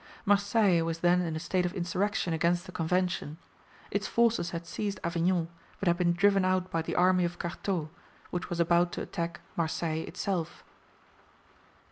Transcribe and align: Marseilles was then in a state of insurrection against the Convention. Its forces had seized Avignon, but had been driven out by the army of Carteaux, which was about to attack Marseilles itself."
Marseilles 0.25 0.81
was 0.81 1.01
then 1.01 1.21
in 1.21 1.35
a 1.35 1.39
state 1.39 1.63
of 1.63 1.75
insurrection 1.75 2.33
against 2.33 2.65
the 2.65 2.71
Convention. 2.71 3.37
Its 3.91 4.07
forces 4.07 4.49
had 4.49 4.65
seized 4.65 4.99
Avignon, 5.03 5.47
but 5.79 5.85
had 5.85 5.97
been 5.97 6.13
driven 6.13 6.43
out 6.43 6.71
by 6.71 6.81
the 6.81 6.95
army 6.95 7.23
of 7.23 7.37
Carteaux, 7.37 7.91
which 8.31 8.49
was 8.49 8.59
about 8.59 8.91
to 8.93 9.03
attack 9.03 9.41
Marseilles 9.55 10.07
itself." 10.07 10.63